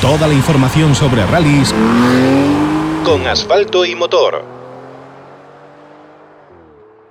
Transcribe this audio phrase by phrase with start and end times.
[0.00, 1.74] Toda la información sobre rallies
[3.04, 4.42] con asfalto y motor.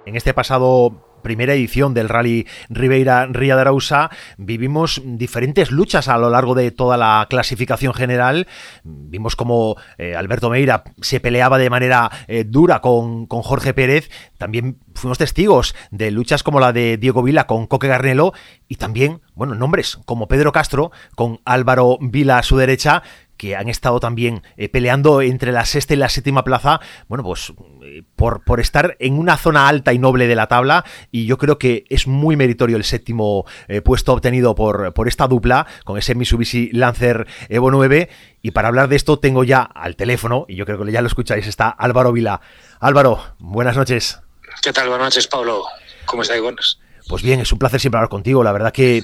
[0.08, 0.92] En este pasado
[1.22, 6.72] primera edición del Rally Ribeira Ría de Arausa vivimos diferentes luchas a lo largo de
[6.72, 8.48] toda la clasificación general.
[8.84, 14.10] Vimos como eh, Alberto Meira se peleaba de manera eh, dura con, con, Jorge Pérez.
[14.38, 18.34] También fuimos testigos de luchas como la de Diego Vila con Coque Garnelo
[18.68, 23.04] y también, bueno, nombres como Pedro Castro con Álvaro Vila a su derecha
[23.40, 27.54] que han estado también eh, peleando entre la sexta y la séptima plaza, bueno, pues
[27.84, 31.58] eh, por, estar en una zona alta y noble de la tabla, y yo creo
[31.58, 36.16] que es muy meritorio el séptimo eh, puesto obtenido por, por esta dupla, con ese
[36.16, 38.10] Mitsubishi Lancer Evo 9,
[38.42, 41.08] y para hablar de esto tengo ya al teléfono, y yo creo que ya lo
[41.08, 42.42] escucháis, está Álvaro Vila.
[42.82, 44.20] Álvaro, buenas noches.
[44.62, 44.90] ¿Qué tal?
[44.90, 45.64] Buenas noches, Pablo.
[46.06, 46.42] ¿Cómo estáis?
[46.42, 46.78] Buenas.
[47.10, 48.44] Pues bien, es un placer siempre hablar contigo.
[48.44, 49.02] La verdad que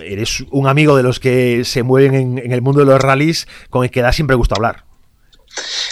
[0.00, 3.82] eres un amigo de los que se mueven en, el mundo de los rallies con
[3.82, 4.84] el que da siempre gusto hablar.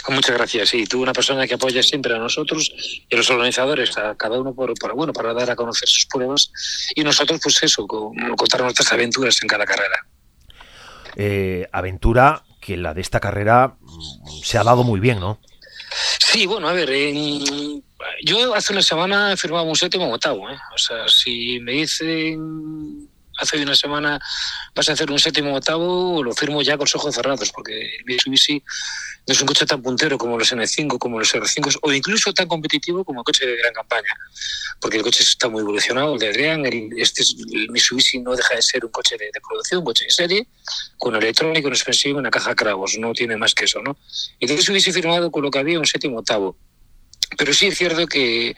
[0.09, 0.69] Muchas gracias.
[0.69, 2.71] Sí, tú una persona que apoya siempre a nosotros
[3.09, 6.53] y a los organizadores, a cada uno por, bueno, para dar a conocer sus pruebas
[6.95, 10.07] y nosotros, pues eso, contar nuestras aventuras en cada carrera.
[11.17, 13.75] Eh, aventura que la de esta carrera
[14.45, 15.41] se ha dado muy bien, ¿no?
[16.33, 16.89] Sí, bueno, a ver,
[18.23, 20.57] yo hace una semana firmaba un séptimo octavo, ¿eh?
[20.73, 23.10] O sea, si me dicen
[23.41, 24.21] hace una semana
[24.75, 28.05] vas a hacer un séptimo octavo, lo firmo ya con los ojos cerrados, porque el
[28.05, 28.63] Mitsubishi
[29.27, 32.49] no es un coche tan puntero como los N5, como los R5, o incluso tan
[32.49, 34.15] competitivo como el coche de gran campaña,
[34.81, 37.25] porque el coche está muy evolucionado, el de Adrián, el, este
[37.71, 40.47] Mitsubishi no deja de ser un coche de, producción, un coche de serie,
[40.99, 43.97] con electrónico, un expensivo y una caja Cravos, no tiene más que eso, ¿no?
[44.39, 46.57] Entonces hubiese firmado con lo que había un séptimo octavo.
[47.37, 48.57] Pero sí es cierto que,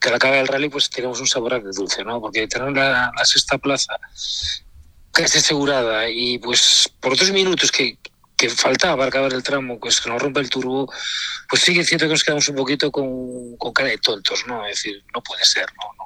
[0.00, 2.20] que al acabar el rally pues tenemos un sabor dulce, ¿no?
[2.20, 3.98] Porque tener la, la sexta plaza
[5.12, 7.98] casi asegurada y pues por otros minutos que,
[8.36, 10.92] que faltaba para acabar el tramo, pues que nos rompe el turbo,
[11.48, 14.66] pues sí que es que nos quedamos un poquito con, con cara de tontos, ¿no?
[14.66, 16.04] Es decir, no puede ser, no no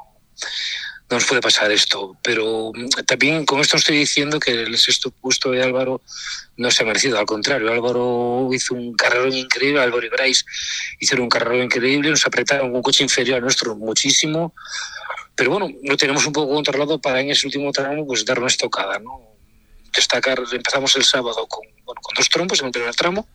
[1.10, 2.16] nos puede pasar esto.
[2.22, 6.02] Pero mm, también con esto estoy diciendo que el sexto puesto de Álvaro
[6.56, 10.44] no se ha merecido, al contrario, Álvaro hizo un carrerón increíble, Álvaro y Bryce
[10.98, 14.54] hicieron un carrerón increíble, nos apretaron un coche inferior al nuestro muchísimo,
[15.34, 18.48] pero bueno, lo tenemos un poco controlado para en ese último tramo pues dar una
[18.48, 19.22] estocada, ¿no?
[19.94, 23.26] Destacar, empezamos el sábado con, con dos trompos en el primer tramo,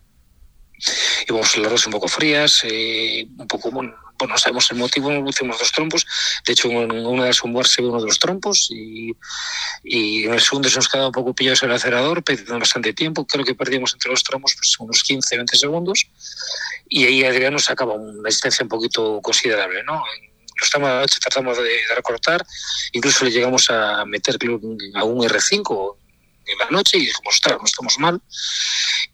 [1.27, 3.93] íbamos las dos un poco frías, eh, un poco, bueno,
[4.27, 6.05] no sabemos el motivo, hicimos dos trompos.
[6.45, 9.15] De hecho, en una de las onboard se ve uno de los trompos y,
[9.83, 13.25] y en el segundo se nos quedaba un poco pillados el acelerador, perdiendo bastante tiempo.
[13.25, 16.07] Creo que perdimos entre los tramos pues, unos 15, 20 segundos
[16.87, 19.83] y ahí Adrián nos sacaba una distancia un poquito considerable.
[19.83, 20.03] ¿no?
[20.59, 22.45] los tramos tratamos de, de, recortar,
[22.91, 24.37] incluso le llegamos a meter
[24.93, 25.97] a un R5
[26.45, 28.21] en la noche y dijimos, ostras, no estamos mal.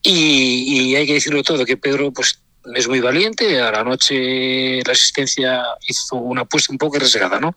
[0.02, 2.40] Y, y, hay que decirlo todo, que Pedro pues
[2.76, 3.60] es muy valiente.
[3.62, 7.56] A la noche la asistencia hizo una apuesta un poco arriesgada, ¿no?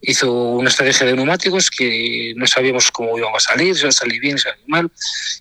[0.00, 3.92] Hizo una estrategia de neumáticos que no sabíamos cómo íbamos a salir, si iba a
[3.92, 4.90] salir bien, si iba a salir mal.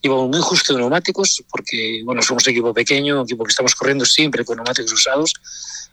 [0.02, 4.46] Íbamos muy justo de neumáticos porque, bueno, somos equipo pequeño, equipo que estamos corriendo siempre
[4.46, 5.34] con neumáticos usados.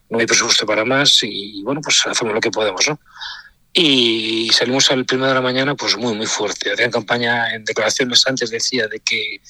[0.08, 2.98] No hay presupuesto para más y, bueno, pues hacemos lo que podemos, ¿no?
[3.74, 6.70] Y salimos al primero de la mañana pues muy muy fuerte.
[6.70, 9.40] Adrián Campaña en declaraciones antes decía de que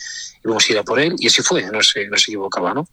[0.44, 2.88] íbamos a ir a por él y así fue, no se, no se equivocaba, ¿no?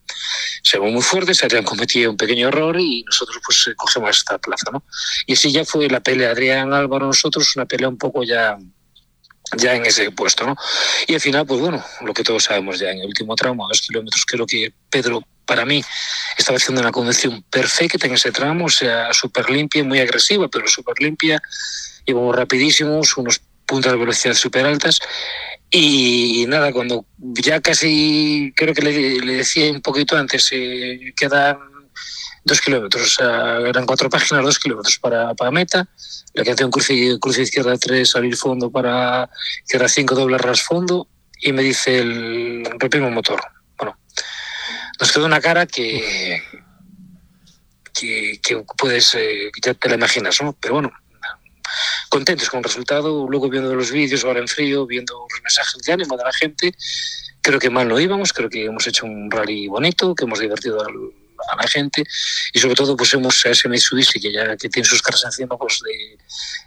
[0.64, 4.70] Se muy fuerte, se habían cometido un pequeño error y nosotros pues cogemos esta plaza,
[4.72, 4.84] ¿no?
[5.28, 8.58] Y así ya fue la pelea Adrián Álvaro nosotros, una pelea un poco ya
[9.58, 10.56] ya en ese puesto, ¿no?
[11.08, 13.70] Y al final, pues bueno, lo que todos sabemos ya en el último tramo, a
[13.70, 15.84] dos kilómetros, creo que Pedro para mí
[16.38, 20.68] estaba haciendo una conducción perfecta en ese tramo, o sea, súper limpia, muy agresiva, pero
[20.68, 21.42] súper limpia,
[22.06, 25.00] íbamos rapidísimos, unos puntos de velocidad súper altas.
[25.72, 31.58] Y nada, cuando ya casi, creo que le, le decía un poquito antes, eh, quedan
[32.44, 35.90] dos kilómetros, eran cuatro páginas, dos kilómetros para, para meta,
[36.36, 39.28] la que hace un cruce, cruce izquierda 3, salir fondo para
[39.64, 41.08] izquierda 5, doble ras fondo,
[41.42, 43.59] y me dice el rompimos motor
[45.00, 46.42] nos quedó una cara que,
[47.94, 50.54] que, que puedes, eh, ya te la imaginas, ¿no?
[50.60, 50.92] Pero bueno,
[52.10, 55.94] contentos con el resultado, luego viendo los vídeos ahora en frío, viendo los mensajes de
[55.94, 56.74] ánimo de la gente,
[57.42, 60.82] creo que mal no íbamos, creo que hemos hecho un rally bonito, que hemos divertido
[60.82, 60.94] al,
[61.52, 62.04] a la gente
[62.54, 65.58] y sobre todo pues hemos a ese Mitsubishi que ya que tiene sus caras encima
[65.58, 66.18] pues de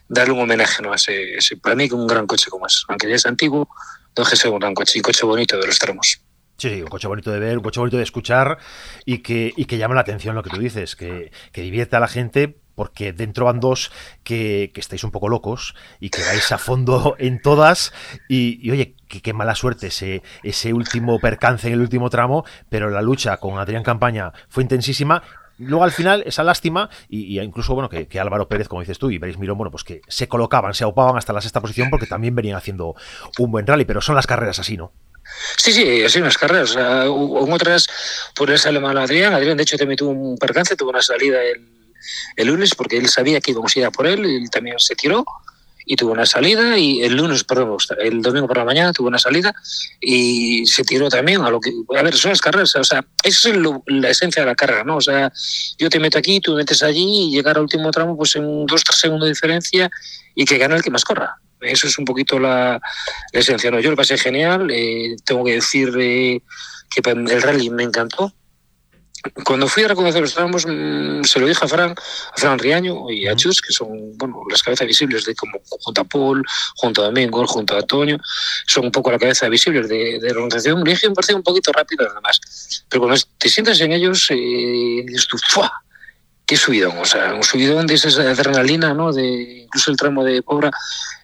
[0.08, 0.93] darle un homenaje ¿no?
[0.93, 3.69] a ese, ese para mí un gran coche como es aunque ya es antiguo
[4.17, 6.20] no es que sea un gran coche y coche bonito de los tramos
[6.62, 8.56] Sí, un coche bonito de ver, un coche bonito de escuchar
[9.04, 11.98] y que, y que llama la atención lo que tú dices, que, que divierte a
[11.98, 13.90] la gente porque dentro van dos
[14.22, 17.92] que, estáis un poco locos y que vais a fondo en todas.
[18.28, 23.02] Y, oye, qué mala suerte ese, ese último percance en el último tramo, pero la
[23.02, 25.24] lucha con Adrián Campaña fue intensísima.
[25.58, 29.18] Luego al final esa lástima y, incluso bueno que, Álvaro Pérez, como dices tú, y
[29.18, 32.36] Beris Mirón, bueno, pues que se colocaban, se aupaban hasta la sexta posición porque también
[32.36, 32.94] venían haciendo
[33.40, 34.92] un buen rally, pero son las carreras así, ¿no?
[35.56, 36.76] Sí, sí, así unas carreras.
[36.76, 37.88] En otras,
[38.34, 39.34] por sale mal Adrián.
[39.34, 41.67] Adrián, de hecho, también tuvo un percance, tuvo una salida el,
[42.37, 44.94] el lunes porque él sabía que íbamos a ir a por él, él también se
[44.94, 45.25] tiró
[45.84, 49.19] y tuvo una salida y el lunes, perdón, el domingo por la mañana tuvo una
[49.19, 49.55] salida
[50.00, 53.50] y se tiró también a lo que, a ver, son las carreras, o sea, esa
[53.50, 53.56] es
[53.87, 54.96] la esencia de la carrera, ¿no?
[54.96, 55.32] O sea,
[55.79, 58.84] yo te meto aquí, tú metes allí y llegar al último tramo pues en dos,
[58.84, 59.90] tres segundos de diferencia
[60.34, 61.37] y que gane el que más corra.
[61.62, 62.80] Eso es un poquito la,
[63.32, 63.80] esencia, ¿no?
[63.80, 66.40] Yo lo pasé genial, eh, tengo que decir eh,
[66.90, 68.32] que el rally me encantó,
[69.44, 73.10] cuando fui a reconocer los tramos, mm, se lo dije a Fran, a Fran Riaño
[73.10, 76.44] y a Chus, que son bueno, las cabezas visibles de como junto a Paul,
[76.76, 78.18] junto a Domingo, junto a Toño,
[78.66, 80.82] son un poco la cabeza visible de, de la organización.
[80.84, 82.40] Le dije me parecía un poquito rápido nada más.
[82.88, 85.81] Pero cuando te sientas en ellos, eh, dices tú, ¡fua!
[86.52, 89.10] Qué subidón, o sea, un subidón de esa adrenalina, ¿no?
[89.10, 90.70] De incluso el tramo de Pobra,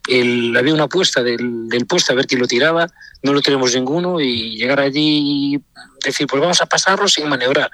[0.08, 2.86] el, había una apuesta del, del a ver quién lo tiraba,
[3.22, 5.62] no lo tenemos ninguno y llegar allí y
[6.02, 7.70] decir, pues vamos a pasarlo sin maniobrar.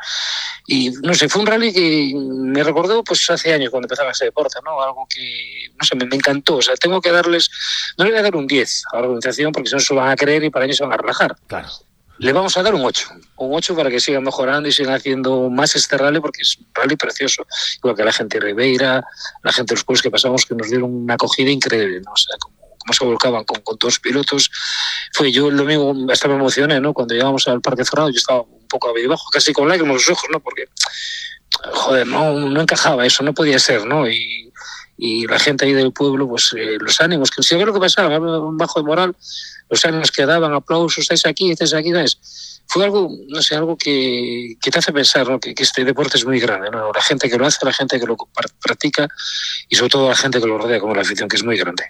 [0.66, 4.24] Y no sé, fue un rally que me recordó pues hace años cuando empezaba ese
[4.24, 4.82] deporte, ¿no?
[4.82, 6.56] Algo que, no sé, me, encantó.
[6.56, 7.48] O sea, tengo que darles,
[7.96, 10.10] no le voy a dar un 10 a la organización porque si no se van
[10.10, 11.36] a creer y para ellos se van a relajar.
[11.46, 11.68] Claro
[12.18, 13.08] le vamos a dar un 8.
[13.36, 16.66] Un 8 para que siga mejorando y siga haciendo más este rally porque es un
[16.72, 17.46] rally precioso.
[17.78, 19.04] Igual que la gente de Ribeira,
[19.42, 22.00] la gente de los pueblos que pasamos que nos dieron una acogida increíble.
[22.04, 22.12] ¿no?
[22.12, 24.50] O sea, como, se volcaban con, con, todos los pilotos.
[25.12, 26.92] Fue yo el domingo, hasta me emocioné, ¿no?
[26.92, 30.10] Cuando llegamos al Parque Cerrado, yo estaba un poco abajo, casi con lágrimas en los
[30.10, 30.40] ojos, ¿no?
[30.40, 30.66] Porque,
[31.72, 34.08] joder, no, no encajaba eso, no podía ser, ¿no?
[34.08, 34.52] Y,
[34.96, 38.18] y la gente ahí del pueblo, pues eh, los ánimos, que si lo que pasaba,
[38.18, 39.16] bajo de moral,
[39.68, 42.62] los años que daban, aplausos, estáis aquí, estáis aquí, ¿sabes?
[42.66, 45.38] Fue algo, no sé, algo que, que te hace pensar ¿no?
[45.38, 46.92] que, que, este deporte es muy grande, ¿no?
[46.92, 48.16] La gente que lo hace, la gente que lo
[48.62, 49.08] practica
[49.68, 51.84] y sobre todo la gente que lo rodea como la afición, que es muy grande.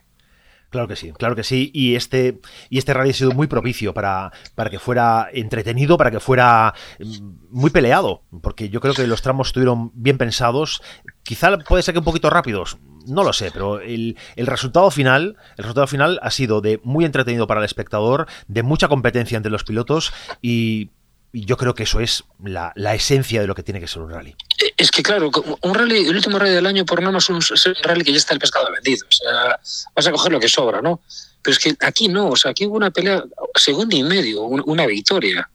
[0.74, 1.70] Claro que sí, claro que sí.
[1.72, 6.10] Y este, y este rally ha sido muy propicio para, para que fuera entretenido, para
[6.10, 10.82] que fuera mm, muy peleado, porque yo creo que los tramos estuvieron bien pensados.
[11.22, 15.36] Quizá puede ser que un poquito rápidos, no lo sé, pero el, el, resultado final,
[15.56, 19.52] el resultado final ha sido de muy entretenido para el espectador, de mucha competencia entre
[19.52, 20.12] los pilotos
[20.42, 20.90] y
[21.34, 24.10] y yo creo que eso es la, esencia de lo que tiene que ser un
[24.10, 24.36] rally.
[24.76, 25.30] Es que claro,
[25.62, 27.40] un rally, el último rally del año por nada es un,
[27.82, 29.06] rally que ya está el pescado vendido.
[29.06, 29.60] O sea,
[29.94, 31.00] vas a coger lo que sobra, ¿no?
[31.42, 33.22] Pero es que aquí no, o sea, aquí hubo una pelea,
[33.54, 35.48] segundo y medio, una victoria.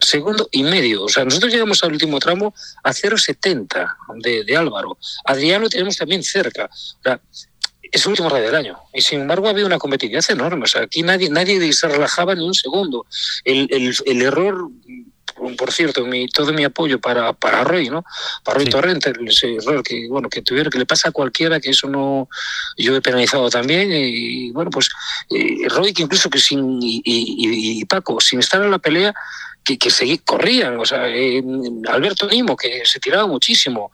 [0.00, 1.04] segundo y medio.
[1.04, 4.96] O sea, nosotros llegamos al último tramo a 0,70 de, de Álvaro.
[5.24, 6.66] Adrián lo tenemos también cerca.
[6.66, 7.20] O sea,
[7.82, 8.78] es el último rally del año.
[8.94, 10.64] Y sin embargo había una competitividad enorme.
[10.64, 13.06] O sea, aquí nadie, nadie se relajaba ni un segundo.
[13.44, 14.70] El, el, el error
[15.54, 18.04] por cierto, mi, todo mi apoyo para, para Roy, ¿no?
[18.42, 21.70] Para Roy Torrente, ese error que, bueno, que tuviera, que le pasa a cualquiera, que
[21.70, 22.28] eso no,
[22.76, 24.88] yo he penalizado también, y bueno, pues
[25.30, 29.14] eh, Roy que incluso que sin, y, y, Paco, sin estar en la pelea,
[29.62, 31.42] que, que seguí, corrían, o sea, eh,
[31.88, 33.90] Alberto Nimo, que se tiraba muchísimo,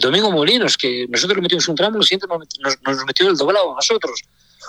[0.00, 3.72] Domingo Molinos, que nosotros le metimos un tramo, lo siguiente nos, nos metió el doblado
[3.72, 4.22] a nosotros.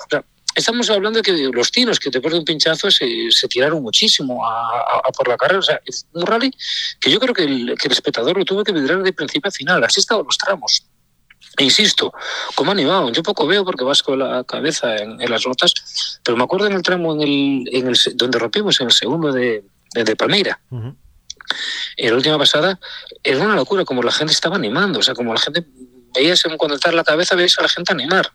[0.06, 0.24] O sea,
[0.56, 4.46] estamos hablando de que los tinos que después de un pinchazo se, se tiraron muchísimo
[4.46, 5.60] a, por la carrera.
[5.60, 6.52] O sea, es un rally
[7.00, 9.52] que yo creo que el, que el espectador lo tuvo que vibrar de principio a
[9.52, 9.84] final.
[9.84, 10.86] Así estaban los tramos.
[11.58, 12.14] E insisto,
[12.56, 16.44] como animado, yo poco veo porque vas con la cabeza en, las notas, pero me
[16.44, 19.64] acuerdo en el tramo en el, en el donde rompimos, en el segundo de,
[19.94, 20.62] de, Palmeira.
[21.98, 22.80] En la última pasada,
[23.24, 25.66] era una locura como la gente estaba animando, o sea, como la gente
[26.14, 28.32] veías cuando estar la cabeza, veías a la gente animar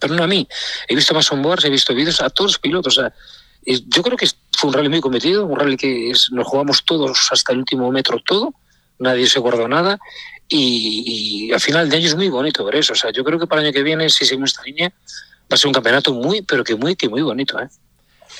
[0.00, 0.46] pero no a mí.
[0.88, 2.98] He visto más onboards, he visto vídeos a todos los pilotos.
[2.98, 3.12] O sea,
[3.64, 7.28] yo creo que fue un rally muy cometido, un rally que es, nos jugamos todos
[7.30, 8.54] hasta el último metro todo,
[8.98, 9.98] nadie se guardó nada
[10.48, 12.92] y, al final de año es muy bonito ver eso.
[12.92, 15.54] O sea, yo creo que para el año que viene, si seguimos esta línea, va
[15.54, 17.60] a ser un campeonato muy, pero que muy, que muy bonito.
[17.60, 17.68] ¿eh?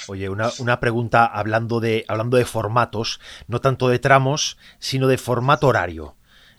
[0.09, 5.19] Oye, una, una, pregunta hablando de, hablando de formatos, no tanto de tramos, sino de
[5.19, 6.17] formato horario.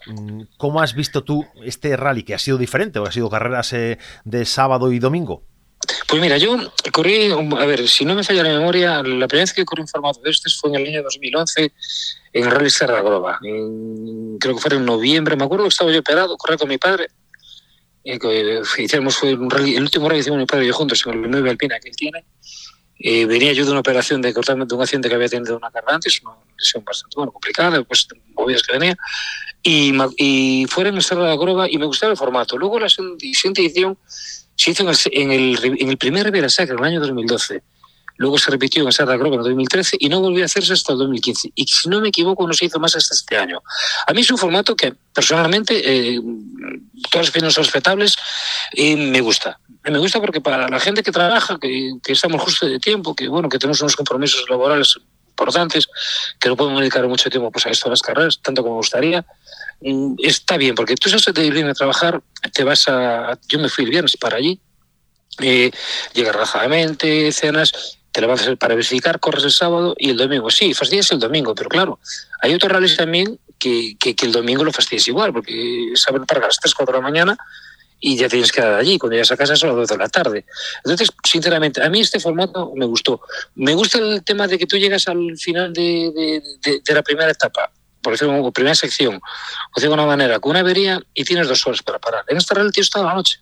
[0.07, 3.73] Mm, ¿Cómo has visto tú este rally que ha sido diferente o ha sido carreras
[3.73, 5.43] eh, de sábado y domingo?
[6.07, 6.55] Pues mira, yo
[6.91, 9.87] corrí, a ver, si no me falla la memoria, la primera vez que corrí un
[9.87, 11.73] formato de este fue en el año 2011
[12.33, 13.39] en el Rally Serra Groba.
[13.41, 17.07] creo que fue en noviembre, me acuerdo que estaba yo operado, corrí con mi padre.
[18.05, 21.03] Eh, hicimos fue un rally, el último rally que hicimos mi padre y yo juntos
[21.05, 22.25] en el 9 Alpina que él tiene.
[22.99, 25.71] Eh, venía yo de una operación de cortarme de un accidente que había tenido una
[25.71, 28.95] carga antes, una lesión bastante bueno, complicada, pues movidas que venía
[29.63, 32.57] y, fuera en el Cerro de la Grova y me gustaba el formato.
[32.57, 33.97] Luego la siguiente edición
[34.55, 37.63] se hizo en el, en el, primer Rivera Sacra, en el año 2012.
[38.17, 40.99] Luego se repitió en Serra Grova en 2013 y no volvió a hacerse hasta el
[40.99, 41.51] 2015.
[41.55, 43.61] Y si no me equivoco, no se hizo más hasta este año.
[44.05, 46.21] A mí es un formato que personalmente, eh,
[47.09, 48.15] todas las opiniones respetables,
[48.73, 49.59] y me gusta.
[49.83, 53.27] Me gusta porque para la gente que trabaja, que, que estamos justo de tiempo, que
[53.27, 54.97] bueno, que tenemos unos compromisos laborales
[55.33, 55.87] importantes,
[56.39, 58.79] que no podemos dedicar mucho tiempo pues, a esto de las carreras, tanto como me
[58.79, 59.25] gustaría,
[59.81, 62.21] mm, está bien, porque tú sabes de ir a trabajar,
[62.53, 63.37] te vas a...
[63.47, 64.59] Yo me fui el viernes para allí,
[65.39, 65.71] eh,
[66.13, 70.51] llegas relajadamente, cenas, te levantas para verificar, corres el sábado y el domingo.
[70.51, 71.99] Sí, fastidias el domingo, pero claro,
[72.41, 76.59] hay otros rallies también que, que, el domingo lo fastidias igual, porque saben para las
[76.59, 77.37] 3, 4 de la mañana
[78.05, 78.99] y ya tienes que dar allí.
[78.99, 80.45] Cuando llegas a casa son las 12 de la tarde.
[80.83, 83.21] Entonces, sinceramente, a mí este formato me gustó.
[83.55, 87.71] Me gusta el tema de que tú llegas al final de, de, la primera etapa,
[88.01, 91.81] por ejemplo, primera sección, o de alguna manera, con una avería y tienes dos horas
[91.81, 92.25] para parar.
[92.27, 93.39] En esta tío está la noche.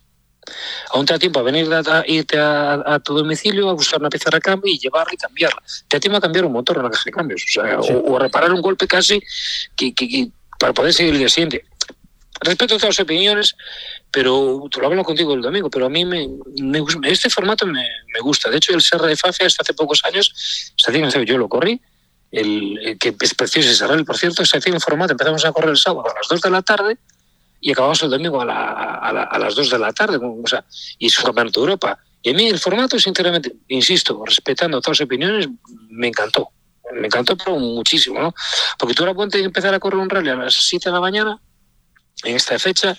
[0.90, 4.26] Aún te da tiempo a venir a, irte a, tu domicilio a buscar una pieza
[4.30, 5.60] de recambio y llevarla y cambiarla.
[5.88, 8.52] Te da tiempo a cambiar un motor en la caja de cambios, o, a reparar
[8.52, 9.20] un golpe casi
[9.74, 9.92] que,
[10.60, 11.64] para poder seguir el día siguiente.
[12.40, 13.54] Respeto todas las opiniones,
[14.12, 16.28] pero te lo hablo contigo el domingo, pero a mí me,
[17.04, 17.82] este formato me,
[18.20, 18.50] gusta.
[18.50, 20.74] De hecho, el Serra de Fafia hasta hace pocos años,
[21.26, 21.80] yo lo corrí,
[22.30, 25.76] el, que es precioso ese por cierto, se hacía en formato, empezamos a correr el
[25.78, 26.98] sábado a las 2 de la tarde
[27.60, 30.64] y acabamos el domingo a, a, las 2 de la tarde, o sea,
[30.98, 31.98] y es un campeonato de Europa.
[32.20, 35.48] Y a mí el formato, sinceramente, insisto, respetando todas las opiniones,
[35.88, 36.50] me encantó.
[36.92, 38.34] Me encantó, pero muchísimo, ¿no?
[38.78, 41.40] Porque tú ahora puedes empezar a correr un rally a las 7 de la mañana,
[42.24, 42.96] en esta fecha,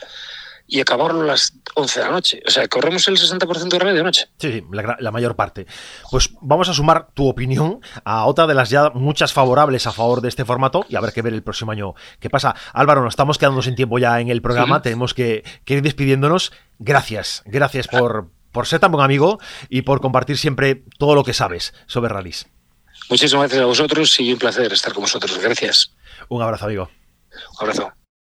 [0.73, 2.41] y acabarlo a las 11 de la noche.
[2.47, 4.27] O sea, corremos el 60% de de noche.
[4.39, 5.67] Sí, sí la, mayor parte.
[6.09, 10.21] Pues vamos a sumar tu opinión a otra de las ya muchas favorables a favor
[10.21, 12.55] de este formato y a ver qué ver el próximo año qué pasa.
[12.73, 16.51] Álvaro, nos estamos quedando sin tiempo ya en el programa, tenemos que, ir despidiéndonos.
[16.79, 19.37] Gracias, gracias por, por ser tan buen amigo
[19.69, 22.47] y por compartir siempre todo lo que sabes sobre rallies.
[23.11, 25.37] Muchísimas gracias a vosotros y un placer estar con vosotros.
[25.37, 25.93] Gracias.
[26.29, 26.89] Un abrazo, amigo.
[27.59, 27.93] Un abrazo.